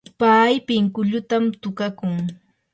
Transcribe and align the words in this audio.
pay 0.19 0.53
pinkullutam 0.67 1.43
tukakun. 1.61 2.13